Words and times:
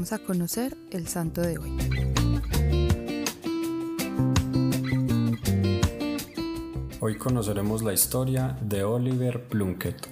Vamos 0.00 0.14
a 0.14 0.18
conocer 0.18 0.78
el 0.92 1.08
santo 1.08 1.42
de 1.42 1.58
hoy. 1.58 1.76
Hoy 7.00 7.18
conoceremos 7.18 7.82
la 7.82 7.92
historia 7.92 8.56
de 8.62 8.82
Oliver 8.82 9.46
Plunkett. 9.46 10.08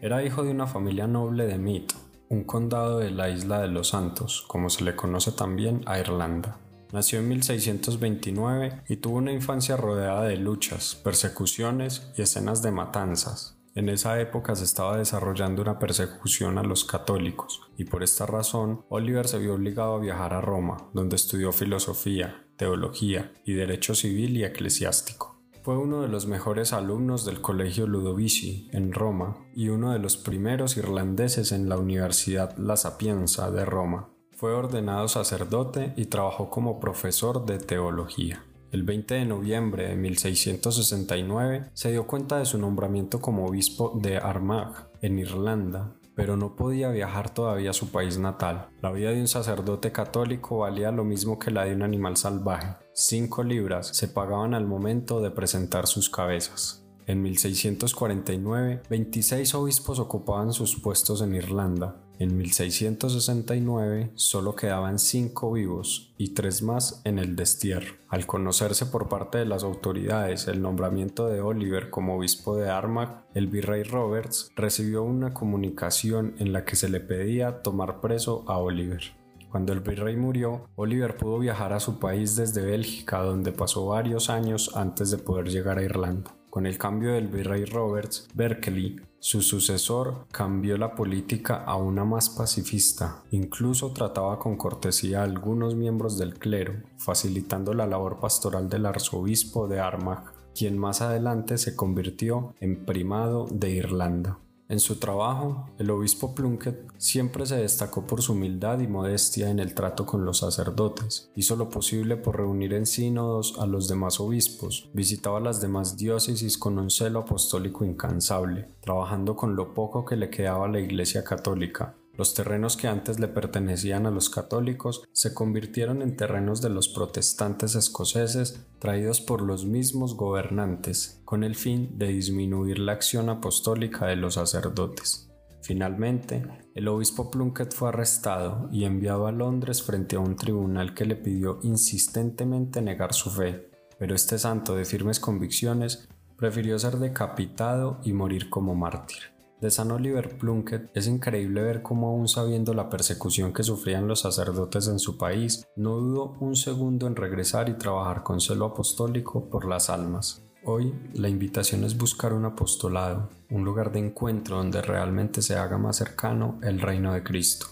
Era 0.00 0.24
hijo 0.24 0.42
de 0.42 0.52
una 0.52 0.66
familia 0.66 1.06
noble 1.06 1.44
de 1.44 1.58
Meath, 1.58 1.92
un 2.30 2.44
condado 2.44 2.98
de 2.98 3.10
la 3.10 3.28
isla 3.28 3.60
de 3.60 3.68
los 3.68 3.88
Santos, 3.88 4.42
como 4.48 4.70
se 4.70 4.84
le 4.84 4.96
conoce 4.96 5.32
también 5.32 5.82
a 5.84 5.98
Irlanda. 5.98 6.56
Nació 6.94 7.18
en 7.18 7.28
1629 7.28 8.84
y 8.88 8.96
tuvo 8.96 9.18
una 9.18 9.32
infancia 9.32 9.76
rodeada 9.76 10.22
de 10.22 10.38
luchas, 10.38 10.94
persecuciones 10.94 12.10
y 12.16 12.22
escenas 12.22 12.62
de 12.62 12.70
matanzas. 12.70 13.58
En 13.76 13.90
esa 13.90 14.18
época 14.22 14.56
se 14.56 14.64
estaba 14.64 14.96
desarrollando 14.96 15.60
una 15.60 15.78
persecución 15.78 16.56
a 16.56 16.62
los 16.62 16.86
católicos 16.86 17.60
y 17.76 17.84
por 17.84 18.02
esta 18.02 18.24
razón 18.24 18.86
Oliver 18.88 19.28
se 19.28 19.38
vio 19.38 19.52
obligado 19.52 19.96
a 19.96 20.00
viajar 20.00 20.32
a 20.32 20.40
Roma, 20.40 20.88
donde 20.94 21.16
estudió 21.16 21.52
filosofía, 21.52 22.46
teología 22.56 23.34
y 23.44 23.52
derecho 23.52 23.94
civil 23.94 24.34
y 24.38 24.44
eclesiástico. 24.44 25.42
Fue 25.62 25.76
uno 25.76 26.00
de 26.00 26.08
los 26.08 26.26
mejores 26.26 26.72
alumnos 26.72 27.26
del 27.26 27.42
Colegio 27.42 27.86
Ludovici 27.86 28.70
en 28.72 28.94
Roma 28.94 29.36
y 29.54 29.68
uno 29.68 29.92
de 29.92 29.98
los 29.98 30.16
primeros 30.16 30.78
irlandeses 30.78 31.52
en 31.52 31.68
la 31.68 31.76
Universidad 31.76 32.56
La 32.56 32.78
Sapienza 32.78 33.50
de 33.50 33.66
Roma. 33.66 34.08
Fue 34.32 34.54
ordenado 34.54 35.06
sacerdote 35.06 35.92
y 35.98 36.06
trabajó 36.06 36.48
como 36.48 36.80
profesor 36.80 37.44
de 37.44 37.58
teología. 37.58 38.42
El 38.72 38.82
20 38.82 39.14
de 39.14 39.24
noviembre 39.24 39.88
de 39.88 39.96
1669 39.96 41.70
se 41.72 41.92
dio 41.92 42.06
cuenta 42.06 42.38
de 42.38 42.46
su 42.46 42.58
nombramiento 42.58 43.20
como 43.20 43.46
obispo 43.46 43.98
de 44.00 44.18
Armagh, 44.18 44.88
en 45.02 45.18
Irlanda, 45.18 45.94
pero 46.16 46.36
no 46.36 46.56
podía 46.56 46.90
viajar 46.90 47.30
todavía 47.30 47.70
a 47.70 47.74
su 47.74 47.92
país 47.92 48.18
natal. 48.18 48.68
La 48.80 48.90
vida 48.90 49.10
de 49.10 49.20
un 49.20 49.28
sacerdote 49.28 49.92
católico 49.92 50.58
valía 50.58 50.90
lo 50.90 51.04
mismo 51.04 51.38
que 51.38 51.50
la 51.50 51.64
de 51.64 51.74
un 51.74 51.82
animal 51.82 52.16
salvaje. 52.16 52.74
Cinco 52.94 53.44
libras 53.44 53.88
se 53.88 54.08
pagaban 54.08 54.54
al 54.54 54.66
momento 54.66 55.20
de 55.20 55.30
presentar 55.30 55.86
sus 55.86 56.08
cabezas. 56.10 56.85
En 57.06 57.22
1649, 57.22 58.82
26 58.90 59.54
obispos 59.54 60.00
ocupaban 60.00 60.52
sus 60.52 60.80
puestos 60.80 61.22
en 61.22 61.36
Irlanda. 61.36 62.02
En 62.18 62.36
1669 62.36 64.10
solo 64.14 64.56
quedaban 64.56 64.98
cinco 64.98 65.52
vivos 65.52 66.14
y 66.18 66.34
tres 66.34 66.62
más 66.62 67.02
en 67.04 67.20
el 67.20 67.36
destierro. 67.36 67.94
Al 68.08 68.26
conocerse 68.26 68.86
por 68.86 69.08
parte 69.08 69.38
de 69.38 69.44
las 69.44 69.62
autoridades 69.62 70.48
el 70.48 70.60
nombramiento 70.60 71.28
de 71.28 71.40
Oliver 71.40 71.90
como 71.90 72.16
obispo 72.16 72.56
de 72.56 72.70
Armagh, 72.70 73.24
el 73.34 73.46
virrey 73.46 73.84
Roberts 73.84 74.50
recibió 74.56 75.04
una 75.04 75.32
comunicación 75.32 76.34
en 76.38 76.52
la 76.52 76.64
que 76.64 76.74
se 76.74 76.88
le 76.88 76.98
pedía 76.98 77.62
tomar 77.62 78.00
preso 78.00 78.44
a 78.48 78.58
Oliver. 78.58 79.02
Cuando 79.50 79.72
el 79.72 79.80
virrey 79.80 80.16
murió, 80.16 80.68
Oliver 80.74 81.16
pudo 81.16 81.38
viajar 81.38 81.72
a 81.72 81.80
su 81.80 82.00
país 82.00 82.34
desde 82.34 82.62
Bélgica, 82.62 83.22
donde 83.22 83.52
pasó 83.52 83.86
varios 83.86 84.28
años 84.28 84.74
antes 84.74 85.10
de 85.12 85.18
poder 85.18 85.48
llegar 85.48 85.78
a 85.78 85.82
Irlanda. 85.82 86.34
Con 86.56 86.64
el 86.64 86.78
cambio 86.78 87.12
del 87.12 87.28
virrey 87.28 87.66
Roberts, 87.66 88.28
Berkeley, 88.32 88.96
su 89.18 89.42
sucesor, 89.42 90.26
cambió 90.32 90.78
la 90.78 90.94
política 90.94 91.62
a 91.62 91.76
una 91.76 92.06
más 92.06 92.30
pacifista. 92.30 93.22
Incluso 93.30 93.92
trataba 93.92 94.38
con 94.38 94.56
cortesía 94.56 95.20
a 95.20 95.24
algunos 95.24 95.74
miembros 95.74 96.16
del 96.16 96.38
clero, 96.38 96.72
facilitando 96.96 97.74
la 97.74 97.86
labor 97.86 98.20
pastoral 98.20 98.70
del 98.70 98.86
arzobispo 98.86 99.68
de 99.68 99.80
Armagh, 99.80 100.32
quien 100.54 100.78
más 100.78 101.02
adelante 101.02 101.58
se 101.58 101.76
convirtió 101.76 102.54
en 102.58 102.86
primado 102.86 103.46
de 103.50 103.72
Irlanda. 103.72 104.38
En 104.68 104.80
su 104.80 104.96
trabajo, 104.96 105.70
el 105.78 105.90
obispo 105.90 106.34
Plunkett 106.34 106.92
siempre 106.98 107.46
se 107.46 107.54
destacó 107.54 108.04
por 108.04 108.20
su 108.20 108.32
humildad 108.32 108.80
y 108.80 108.88
modestia 108.88 109.48
en 109.48 109.60
el 109.60 109.74
trato 109.74 110.04
con 110.06 110.24
los 110.24 110.38
sacerdotes. 110.38 111.30
Hizo 111.36 111.54
lo 111.54 111.70
posible 111.70 112.16
por 112.16 112.36
reunir 112.36 112.74
en 112.74 112.84
sínodos 112.84 113.54
a 113.60 113.66
los 113.66 113.86
demás 113.86 114.18
obispos, 114.18 114.90
visitaba 114.92 115.38
las 115.38 115.60
demás 115.60 115.96
diócesis 115.96 116.58
con 116.58 116.80
un 116.80 116.90
celo 116.90 117.20
apostólico 117.20 117.84
incansable, 117.84 118.68
trabajando 118.80 119.36
con 119.36 119.54
lo 119.54 119.72
poco 119.72 120.04
que 120.04 120.16
le 120.16 120.30
quedaba 120.30 120.66
a 120.66 120.70
la 120.70 120.80
Iglesia 120.80 121.22
católica, 121.22 121.94
los 122.16 122.34
terrenos 122.34 122.76
que 122.76 122.88
antes 122.88 123.20
le 123.20 123.28
pertenecían 123.28 124.06
a 124.06 124.10
los 124.10 124.30
católicos 124.30 125.02
se 125.12 125.34
convirtieron 125.34 126.02
en 126.02 126.16
terrenos 126.16 126.62
de 126.62 126.70
los 126.70 126.88
protestantes 126.88 127.74
escoceses 127.74 128.66
traídos 128.78 129.20
por 129.20 129.42
los 129.42 129.66
mismos 129.66 130.16
gobernantes, 130.16 131.20
con 131.24 131.44
el 131.44 131.54
fin 131.54 131.98
de 131.98 132.08
disminuir 132.08 132.78
la 132.78 132.92
acción 132.92 133.28
apostólica 133.28 134.06
de 134.06 134.16
los 134.16 134.34
sacerdotes. 134.34 135.30
Finalmente, 135.62 136.46
el 136.74 136.86
obispo 136.86 137.30
Plunkett 137.30 137.74
fue 137.74 137.88
arrestado 137.88 138.68
y 138.70 138.84
enviado 138.84 139.26
a 139.26 139.32
Londres 139.32 139.82
frente 139.82 140.16
a 140.16 140.20
un 140.20 140.36
tribunal 140.36 140.94
que 140.94 141.04
le 141.04 141.16
pidió 141.16 141.58
insistentemente 141.62 142.80
negar 142.80 143.12
su 143.12 143.30
fe, 143.30 143.68
pero 143.98 144.14
este 144.14 144.38
santo 144.38 144.76
de 144.76 144.84
firmes 144.84 145.18
convicciones 145.18 146.08
prefirió 146.36 146.78
ser 146.78 146.98
decapitado 146.98 147.98
y 148.04 148.12
morir 148.12 148.48
como 148.48 148.74
mártir. 148.74 149.35
De 149.60 149.70
San 149.70 149.90
Oliver 149.90 150.36
Plunkett 150.36 150.94
es 150.94 151.06
increíble 151.06 151.62
ver 151.62 151.80
cómo 151.82 152.08
aún 152.08 152.28
sabiendo 152.28 152.74
la 152.74 152.90
persecución 152.90 153.54
que 153.54 153.62
sufrían 153.62 154.06
los 154.06 154.20
sacerdotes 154.20 154.86
en 154.88 154.98
su 154.98 155.16
país, 155.16 155.66
no 155.76 155.96
dudó 155.96 156.36
un 156.40 156.56
segundo 156.56 157.06
en 157.06 157.16
regresar 157.16 157.70
y 157.70 157.78
trabajar 157.78 158.22
con 158.22 158.38
celo 158.38 158.66
apostólico 158.66 159.48
por 159.48 159.64
las 159.64 159.88
almas. 159.88 160.42
Hoy 160.62 160.94
la 161.14 161.30
invitación 161.30 161.84
es 161.84 161.96
buscar 161.96 162.34
un 162.34 162.44
apostolado, 162.44 163.30
un 163.48 163.64
lugar 163.64 163.92
de 163.92 164.00
encuentro 164.00 164.58
donde 164.58 164.82
realmente 164.82 165.40
se 165.40 165.56
haga 165.56 165.78
más 165.78 165.96
cercano 165.96 166.58
el 166.62 166.78
reino 166.78 167.14
de 167.14 167.22
Cristo. 167.22 167.66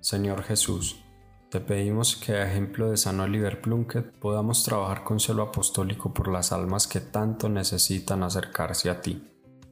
Señor 0.00 0.42
Jesús, 0.42 1.04
te 1.50 1.60
pedimos 1.60 2.16
que 2.16 2.32
a 2.32 2.46
ejemplo 2.46 2.90
de 2.90 2.96
San 2.96 3.20
Oliver 3.20 3.60
Plunkett 3.60 4.10
podamos 4.18 4.64
trabajar 4.64 5.04
con 5.04 5.20
celo 5.20 5.42
apostólico 5.42 6.14
por 6.14 6.28
las 6.28 6.52
almas 6.52 6.86
que 6.86 7.00
tanto 7.00 7.50
necesitan 7.50 8.22
acercarse 8.22 8.88
a 8.88 9.02
ti. 9.02 9.22